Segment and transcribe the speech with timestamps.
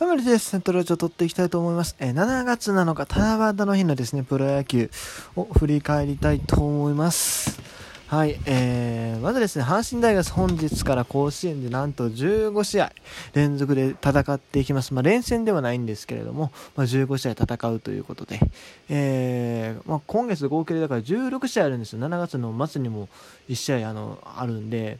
[0.00, 0.48] ハムリです。
[0.48, 1.94] セントラジオ取っていきたいと思います。
[1.98, 4.90] えー、7月7日、七夕の日のですね、プロ野球
[5.36, 7.60] を振り返りたいと思います。
[8.06, 12.92] はい、えー、まずですね、阪神大学本日から甲子園でなんと15試合
[13.34, 14.94] 連続で戦っていきます。
[14.94, 18.40] まあ、連戦ではないんですけれども、まあ、15試合戦うということで、
[18.88, 21.98] えー、まあ、今月合計でだから16試合あるんですよ。
[21.98, 23.10] 7月の末にも
[23.50, 24.98] 1試合あのあるんで、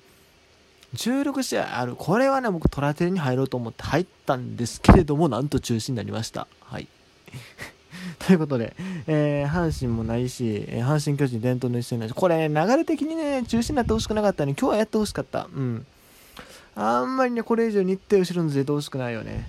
[0.95, 1.95] 16試合ある。
[1.97, 6.49] これはね、僕、トラテルに入ろうと思って入ったんですけれども、なんと中止になりました。
[6.65, 6.89] はい。
[8.19, 8.75] ということで、
[9.07, 15.49] えー、阪神もないし、えー、阪神巨人伝統の一戦ないし、これ、流れ的にね、中止になってほしくなかったのに、今日はやってほしかった。
[15.55, 15.87] うん。
[16.75, 19.49] あんまりね、これ以上日程後ろにずれてほしくないよね。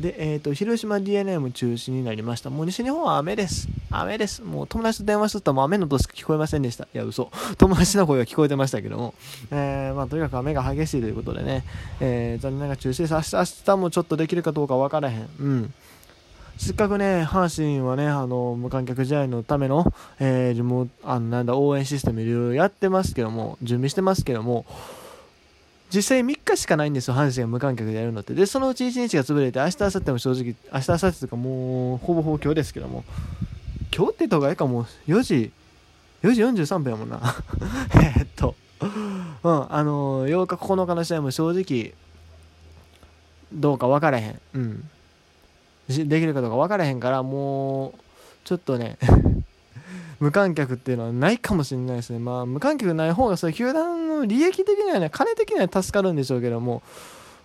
[0.00, 2.48] で、えっ、ー、と、広島 DNA も中止になりました。
[2.48, 3.68] もう西日本は雨です。
[3.90, 4.42] 雨です。
[4.42, 6.84] もう友達と電話しとったらもう雨の音しか聞こえませんでした。
[6.84, 7.30] いや、嘘。
[7.58, 9.14] 友達の声は聞こえてましたけども。
[9.50, 11.64] えー、まあ、とにかく雨が激しいということでね、
[12.00, 13.14] えー、残念ながら中止です。
[13.14, 15.28] 明日、明日もちょっとできるかどうか分からへん。
[15.38, 15.74] うん。
[16.56, 24.64] せっかくね、阪神はね、あの、無観客試合のための、えー、リモあの、なんだ、応援システムいろいろやってますけども、準備してますけども、
[25.92, 28.34] 実際3日しかないんですよ、阪神が無観客でやるのって。
[28.34, 33.04] で、そのうち1日が潰れて、明日、明後日も正直、明日、明後日とかもう、ほぼほぼ今日ですけども、
[33.94, 35.52] 今日って言った方がいいかも、4時、
[36.22, 37.20] 4時43分やもんな。
[38.18, 38.92] えっと、うん、
[39.42, 41.94] あの8日、9日の試合も正直、
[43.52, 44.40] どうか分からへん。
[44.54, 44.88] うん。
[45.88, 47.94] できるかどうか分からへんから、もう、
[48.44, 48.96] ちょっとね
[50.20, 52.18] 無観客っていうのはないかもしれないですね。
[52.18, 56.82] まあ、無観客ない方が、それ、球団の利益的にはね、金的には助かるんでしょうけども、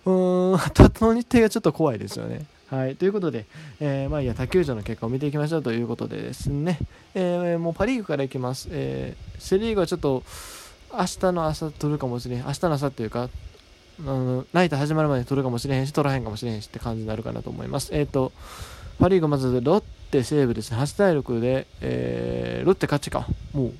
[0.04, 2.44] うーん、後の日程がちょっと怖いですよね。
[2.68, 2.96] はい。
[2.96, 3.46] ということで、
[3.80, 6.78] えー、まあいや、他球場の結果を見ていきましょうということでですね、
[7.14, 8.68] えー、もうパ・リーグからいきます。
[8.70, 10.22] えー、セ・リーグはちょっと、
[10.92, 12.44] 明日の朝取るかもしれん。
[12.44, 13.30] 明日の朝っていうか、
[14.00, 17.94] あのナイト始まるまで取るかもしれへんし、取らへんかもしれへんしって感じになるかなと思います。
[17.94, 18.32] えっ、ー、と、
[18.98, 19.84] パ・リーグまずロッ
[20.18, 23.26] テ、西武ですね、8対6で、えー、ロッテ勝ちか。
[23.52, 23.72] もう。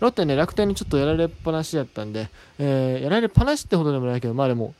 [0.00, 2.28] ロッテね、楽天にちょっとやられっぱなしやったんで、
[2.58, 4.74] えー、やられっぱなしってほどでもないけど、まあでも、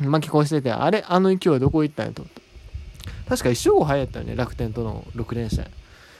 [0.00, 2.24] 巻き越してて、あれ、あの勢いはどこ行ったんやと。
[3.28, 5.66] 確か一勝5敗やったよね、楽天との6連戦。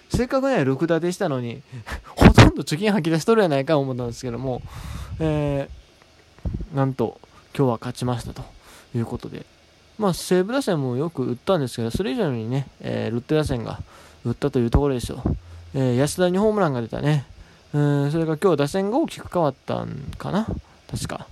[0.09, 1.63] せっかくね、6立てしたのに、
[2.15, 4.63] ほとんど貯金吐き出しとるやないか思ったんですけども、
[5.19, 7.21] えー、なんと、
[7.57, 8.45] 今日は勝ちましたと
[8.95, 9.45] いうことで、
[9.99, 13.81] まあ、西武打線もよく打ったんですけど、それ以上にね、えー、ロッテ打線が
[14.25, 15.37] 打ったというところでしょう。
[15.75, 17.25] えー、安田にホームランが出たね。
[17.73, 20.47] うん、それが今日打線が大きく変わったんかな
[20.91, 21.27] 確か。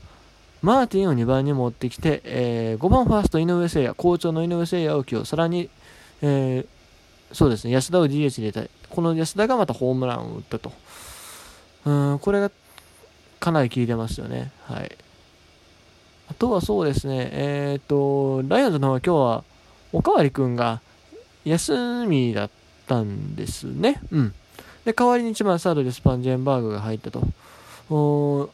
[0.63, 5.69] マーティンを2番に持ってきて、えー、5番ファースト井上誠也、好調の井上誠也を起用、さらに、
[6.23, 8.63] えー、そうですね、安田を DH に入れた。
[8.89, 10.73] この安田がまたホームランを打ったと。
[11.85, 12.51] うん、これが
[13.41, 14.53] かなり効いてますよね。
[14.63, 14.97] はい。
[16.31, 19.45] あとはそうですね、えっ、ー、と、ライオンズの方は今日は、
[19.93, 20.81] おかわりくんが
[21.45, 22.51] 休みだっ
[22.87, 24.01] たんですね。
[24.11, 24.35] うん。
[24.85, 27.23] で、代わりに1番サードでスパンジェンバーグが入ったと。
[27.91, 28.51] お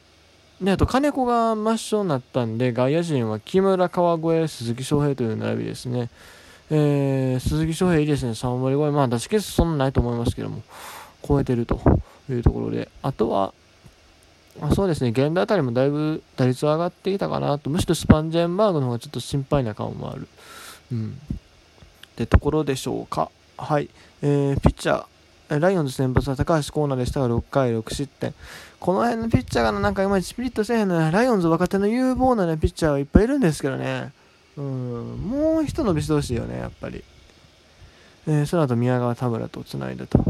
[0.60, 4.14] で、あと金子が抹消になったんで、外野陣は木村、川
[4.44, 6.10] 越、鈴木翔平という並びですね。
[6.70, 8.91] えー、鈴木翔平いいですね、3割超え。
[8.91, 10.62] まあ、出し決そんなないと思いますけども、
[11.26, 11.81] 超えてると
[12.28, 13.54] いうところで、あとは、
[14.60, 20.28] あそうですね、現代あたりもだいぶ打率は上がってきたかなと、むしろスパンジェンバーグの方がちょっと心配な感もある。
[20.93, 21.10] うん。
[21.10, 21.37] っ
[22.16, 23.31] てところでしょうか。
[23.56, 23.88] はい。
[24.22, 28.34] えー、ピッチャー、ライオンズ先発は高橋光成でしたが6回6失点。
[28.78, 34.12] この辺のピッチャーがなんかいまいちピリットせえへんのね、ライオンズ若手の有望な、ね、ピッチャーはいっぱいいるんですけどね。
[34.56, 34.65] うん、
[35.16, 37.03] もう一伸びしてほしいよね、やっぱり。
[38.26, 40.22] えー、その後宮川田村とつないだと。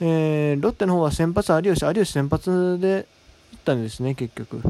[0.00, 3.06] えー、ロッテの方は先発有吉、有吉先発で
[3.56, 4.62] ったんですね、結局。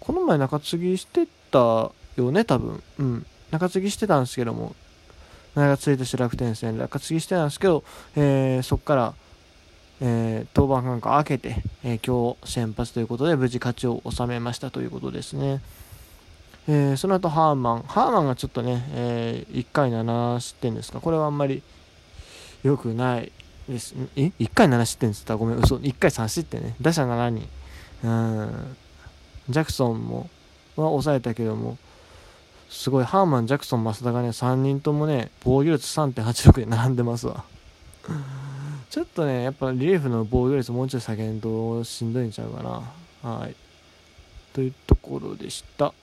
[0.00, 2.82] この前中継ぎしてたよね、多分。
[2.98, 3.26] うん。
[3.50, 4.74] 中継ぎしてたんですけども、
[5.54, 7.84] 7月1日楽天戦、中継ぎしてたんですけど、
[8.16, 9.14] えー、そこから、
[10.00, 15.60] えー、登板間隔開けて、えー、今日先発ということで無事勝ちを収めましたということですね。
[16.68, 17.82] えー、その後ハーマン。
[17.82, 21.00] ハーマンがちょっとね、えー、1回7失点ですか。
[21.00, 21.62] これはあんまり
[22.62, 23.32] 良くない
[23.68, 23.94] です。
[24.16, 25.76] え ?1 回7失点って言ったらごめん、嘘。
[25.76, 26.74] 1回3失点ね。
[26.80, 27.48] 打者7人？
[28.04, 28.76] うん。
[29.48, 30.30] ジャクソンも、
[30.76, 31.78] は抑えたけども、
[32.68, 37.44] すごい、ハーマン、ジャクソン、増田がね、3人ともね、防御率3.86で並んでますわ。
[38.90, 43.30] ちょっとね、やっぱリリーフの防御率もうちょい下げんとしんどいんちゃうかな。
[43.30, 43.56] はい。
[44.52, 45.94] というところでした。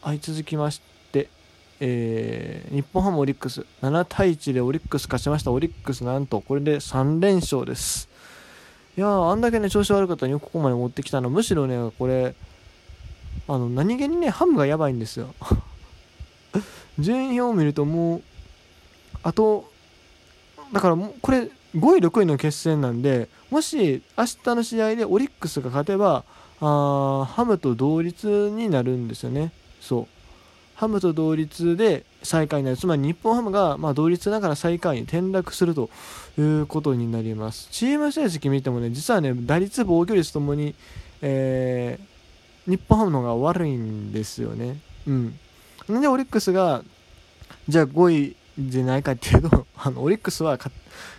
[0.00, 0.80] はい、続きまし
[1.12, 1.28] て、
[1.78, 5.52] えー、日本ハムオリックス、7対1でオリックス勝ちました。
[5.52, 8.08] オリックスなんと、これで3連勝です。
[8.96, 11.30] いや、あんだけね、調子悪かったのにここまで持ってきたの。
[11.30, 12.34] むしろね、これ、
[13.48, 15.34] あの、何気にね、ハムがやばいんですよ。
[16.98, 18.22] 順位表を見るともう
[19.22, 19.70] あと
[20.72, 26.24] だからもうこれ5位6位の決戦なんでもし明日の試合でオリックスが勝てば
[26.60, 30.06] あハムと同率になるんですよねそう
[30.74, 32.76] ハムと同率で最下位になる。
[32.76, 35.90] つまり日本ハムがまあ同率ながら最下位に転落すると
[36.38, 37.68] いうことになります。
[37.70, 40.74] チーム成績見てもね実はね打率防御率ともに、
[41.20, 44.78] えー、日本ハムの方が悪いんですよね。
[45.06, 45.38] うん。
[45.88, 46.82] なんでオリックスが
[47.68, 50.58] じゃあ5位じゃないかっていうと あのオリックスは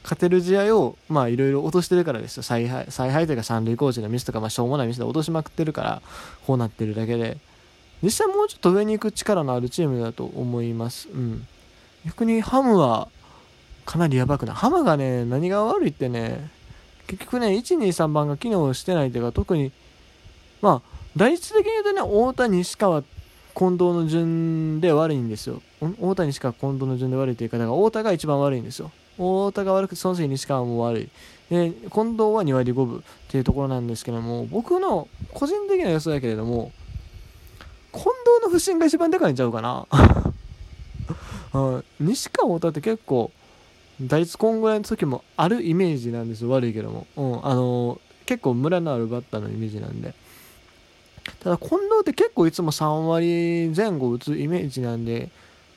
[0.04, 2.44] 勝てる試合をまあいろいろ落としてるからですよ。
[2.44, 6.02] 采配采配というか三塁コーチのミスとか、まあ、しょうもないミスで落としまくってるから
[6.46, 7.38] こうなってるだけで。
[8.04, 11.48] 実際もうちょっと上に行く力のあるチームだと思いますうん
[12.06, 13.08] 逆にハムは
[13.86, 14.56] かなりやばくない？
[14.56, 16.52] ハムがね何が悪いってね
[17.08, 19.72] 結局ね123番が機能してないというか特に
[20.62, 23.04] まあ打率的に言うとね太田西川
[23.56, 25.62] 近藤の順で悪いんですよ。
[26.00, 28.90] 大谷しか近藤の順で悪いという方が、太田が一番悪いんですよ。
[29.18, 31.10] 太田が悪くて、その次西川も悪い。
[31.52, 36.72] で、近藤は2割5分っていうところなんですけども、僕の個人的な予想だけれども、
[37.94, 38.12] 近藤
[38.44, 39.86] の不振が一番でかいんちゃうかな。
[42.00, 43.32] 西川太田って結構、
[44.02, 46.50] 打率こんぐらいの時もあるイメージなんですよ。
[46.50, 47.08] 悪いけども。
[47.16, 50.16] うん、あのー、結構ムラのあるバッターのイメージなんで。
[51.40, 55.30] ただ近藤って結構いつも3割前後打つイメージなんで、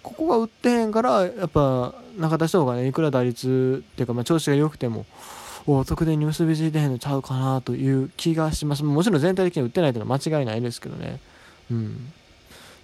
[0.02, 5.04] ここが打ってへんから、やっぱ中田翔がね、いくら打率っていうか、まあ、調子が良くても、
[5.66, 8.84] お得点に結びついてへんのちゃうかなという気がします。
[8.84, 11.20] もちろん全体的に打ってないというのは間違いないですけどね。
[11.70, 12.12] うん。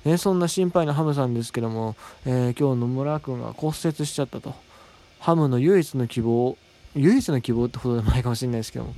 [0.04, 1.94] ね、そんな心配なハムさんですけども、
[2.26, 4.54] えー、今日野村君が骨折しちゃったと。
[5.20, 6.56] ハムの唯一の希望、
[6.96, 8.94] 唯一の希望ってほどでもないかもしれないですけども、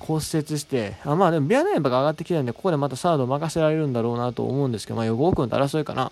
[0.00, 6.10] 骨折して、あまあでもビアネーバーが上がってきたんで、ここでまたサード任せられるんだろうなと思うんですけど、まあ、横尾君と争いかな。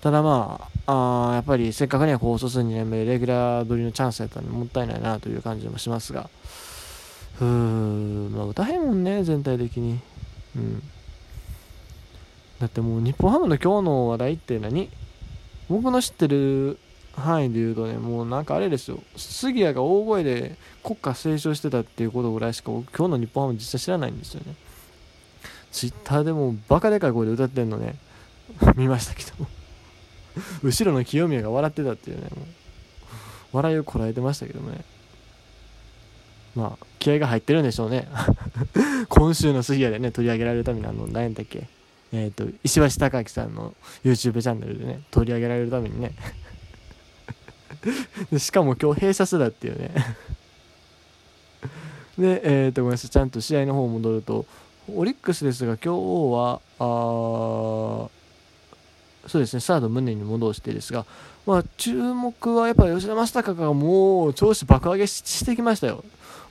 [0.00, 6.30] ただまあ、あやっぱりせっかくね、高卒2年目レギュラー取りのチャンスやったんで、もったいないなという感じもしますが、
[7.40, 10.00] うーん、まあ、歌へんもんね、全体的に。
[10.56, 10.82] うん。
[12.60, 14.90] だってもう日本ハムの今日の話題って何？
[15.70, 16.78] 僕の知ってる
[17.16, 24.54] 範囲で言うとね、もうなんかあれですよ、杉谷が大声で国家斉唱してたっていうことぐらいしか、今日の日本ハム実際知らないんですよね。
[25.72, 27.96] ツイッターでもバカでかい声で歌ってんのね、
[28.76, 29.46] 見ましたけど
[30.62, 32.44] 後ろの清宮が笑ってたっていうね、もう、
[33.52, 34.84] 笑いをこらえてましたけどね。
[36.54, 38.08] まあ、気合が入ってるんでしょうね。
[39.08, 41.68] 今週の杉谷でね、取り上げられるために、あの、何やったっけ、
[42.12, 43.74] え、ー、と、石橋貴明さんの
[44.04, 46.12] YouTube チャンネルでね、取り上げられるためにね
[48.38, 49.94] しかも今日閉鎖すだっていうね
[52.18, 54.44] で、えっ、ー、と、ごめんなさい、ちゃんと試合の方戻ると、
[54.94, 58.20] オリックスですが、今日は、あ
[59.28, 61.06] そうですね、サード胸に戻してですが、
[61.46, 66.04] まあ、注目はやっぱり吉田正尚がもう調子爆上げしてきましたよ。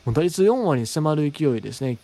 [0.05, 1.97] もう打率4割に迫る勢いですね。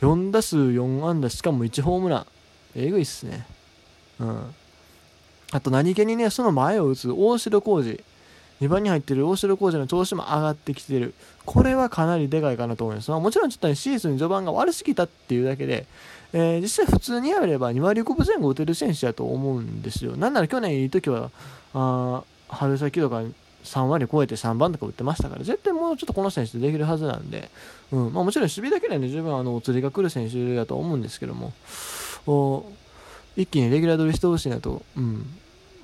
[0.00, 2.26] 4打数4安打、しかも1ホームラン。
[2.74, 3.46] えぐいっすね。
[4.20, 4.54] うん。
[5.50, 8.00] あと何気にね、その前を打つ大城浩二。
[8.60, 11.14] 2番に入ってる大城浩二の調子も上がってきてる。
[11.46, 13.10] これはかなりでかいかなと思います。
[13.10, 15.86] まあ、もちろんちょっとね、シーズン序盤が悪すぎたっていうだけで、
[16.32, 20.16] えー、実際普通にやれば2割5分前後打てる選手だと思うんですよ。
[20.16, 21.30] なんなら去年いい時は、
[21.72, 23.22] あ春先とか
[23.64, 27.50] 3割超えて3番とか打ってましたから、絶対もうちょっとこの選手できるはずなんで、
[27.92, 31.52] うんまあ、もちろん守備だけでね、十分あのお釣りが来る選手だと思うんですけども、
[33.36, 35.26] 一気にレギュラー取りしてほしいなと、うん、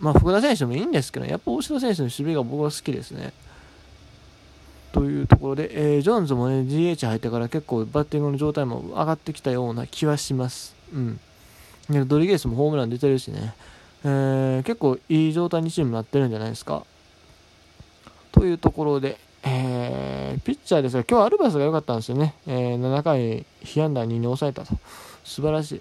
[0.01, 3.33] まあ、福田選手もいいんですけど、やっぱ大城選手の守備が僕は好きですね。
[4.93, 10.77] というところで、えー、ジョーンズもね、GH 入ってから結構バッティングの状態も上がってきたような気はします。
[10.93, 11.21] うん。
[12.07, 13.55] ドリゲースもホームラン出てるしね、
[14.05, 16.85] えー、結構いい状態にチームなってるんじゃないですか。
[18.33, 22.35] というところで、えー、ピッチャーですが、今日はアルバスが良かったんですよね。
[22.47, 24.77] えー、7回、被安打2に抑えたと。
[25.25, 25.81] 素晴らしい。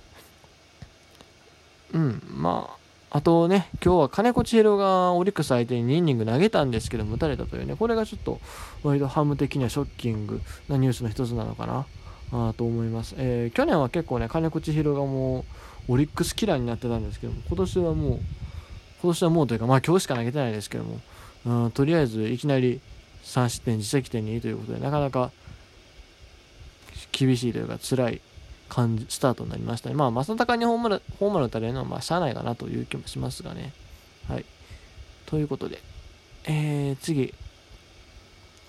[1.93, 2.69] うん、ま
[3.11, 8.41] あ、あとね、今日は金子千尋がオリックス相手に2イニング投げたんですけど、打たれたというね、これがちょっと
[8.83, 11.85] 割とハム的にはショッキングなニュースの一つなのかな
[12.31, 15.45] あと思います、えー、去年は結構ね、金子千尋がも
[15.87, 18.19] うオリックスキラーになってたんですけども、今年はもう、
[19.03, 20.99] 今年はもうというか、まあ今日しか投げてないですけども、
[21.45, 22.81] うん、とりあえずいきなり
[23.23, 25.31] 3失点、自責点にということで、なかなか
[27.11, 28.21] 厳しいというか辛い
[28.73, 29.95] 感じ、スタートになりましたね。
[29.95, 33.71] まあ、正隆にホームラン、ホームラン打たれるのは、まあ、しゃあないかなという気もしますがね。
[34.27, 34.45] はい。
[35.27, 35.79] ということで、
[36.45, 37.33] えー、次。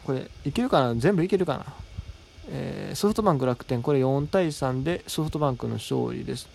[0.05, 0.95] これ、いけるかな？
[0.95, 1.65] 全部いけるかな？
[2.51, 6.49] えー、ソフトバンク楽天、これ4対3でソフトバンクの勝利です。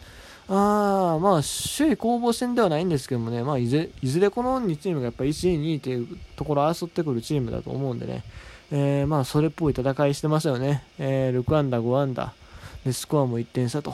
[0.47, 1.41] あーまあ、
[1.77, 8.23] 首位攻防戦ではないんですけどもね、まあいず、いずれこの2チームがやっぱ1位、2位というところを争ってくるチームだと思うんでね、
[8.71, 10.83] えー、まあ、それっぽい戦いしてますよね。
[10.99, 12.38] えー、6アンダー、5アンダー。
[12.85, 13.93] で、スコアも1点差と。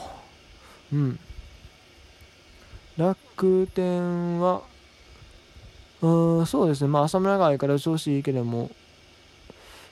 [0.93, 1.19] うん。
[2.97, 4.61] 楽天は、
[6.01, 8.69] うん、そうですね、まあ、浅村が相変わらず調子いいけども、っ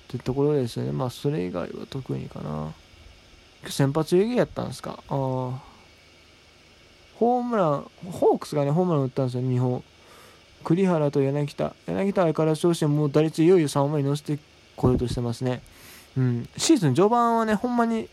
[0.08, 0.92] てところですね。
[0.92, 2.74] まあ、それ以外は特にかな。
[3.68, 5.00] 先発遊戯やったんですか？
[5.00, 5.08] ああ。
[5.08, 9.84] ホームラン、ホークスがね、ホームラン打ったんですよ、2本。
[10.64, 11.74] 栗原と柳田。
[11.88, 14.40] 柳田相変わらず調子でもう打率いよいよ3割に乗せて
[14.76, 15.62] こようとしてますね。
[16.18, 16.50] うん。
[16.58, 18.10] シーズン序盤はね、ほんまに、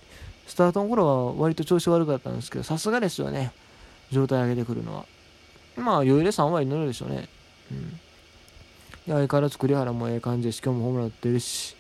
[0.50, 3.52] スタートの頃は割と調子悪かったんですけど、さすがですよね。
[4.11, 5.04] 状態上げてくるのは。
[5.76, 7.28] まあ、余裕で3割乗るでしょうね。
[7.71, 8.00] うん。
[9.07, 11.76] 相変わらず栗原もええ感じでし、今日もホームラン打ってるし。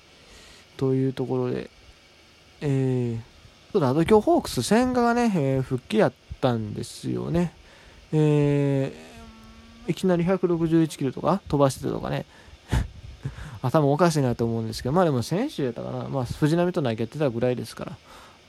[0.76, 1.68] というところで、
[2.60, 3.20] えー、
[3.72, 7.52] そうだ、あと今日ホークス、千賀がね、えー、復帰やったんですよね。
[8.12, 12.24] えー、いきなり161キロとか飛ばしてたとかね。
[13.62, 16.08] 頭おかしいなと思うんですけど、まあでも選手やったかな。
[16.08, 17.98] まあ藤波と投げてたぐらいですから。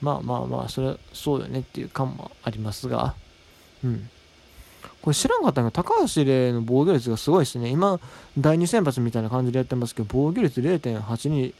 [0.02, 3.14] まあまあまあ、それはそうよねっていう感もありますが。
[3.84, 4.10] うん。
[5.00, 7.68] これ知らんかったのが高橋礼の防御率がすごいですね。
[7.70, 8.00] 今、
[8.36, 11.54] 第2先発みたいな感じでやってますけど、防御率0.82。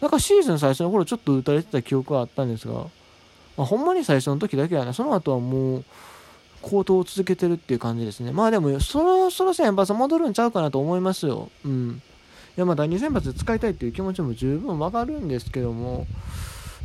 [0.00, 2.74] なんかシーズン最初の頃ちょっと打たれてた記憶はあったんですが、
[3.56, 5.84] まあ、ほんまに最初の時だけはね、その後はもう、
[6.62, 8.32] 高騰を続けてるっていう感じですね。
[8.32, 11.50] まあでも、そろそろ先発戻るんちゃうかなと思いますよ。
[11.64, 12.02] うん。
[12.56, 16.06] いや、まあ第2先発使いたいっていう気持ちも十分わかるんですけども、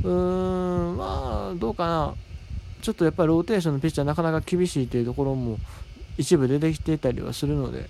[0.04, 2.16] うーん、まあ、どうかな。
[2.82, 5.58] ちょっとやっぱりローテーションのピッチャーなかなか厳しいというところも
[6.18, 7.90] 一部出てきてたりはするので、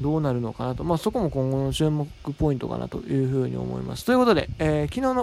[0.00, 2.08] どうなるのかなと、まあ、そこも今後の注目
[2.38, 4.04] ポイントかなというふうに思います。
[4.04, 5.14] ということで、えー、昨日の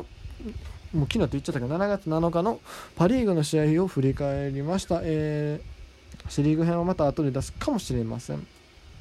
[0.94, 2.60] もう昨日と言っちゃったけど7月7日の
[2.96, 8.48] パ・リーグの試合を振り返りました、えー、シリーグ編はまた後で出すかもしれません。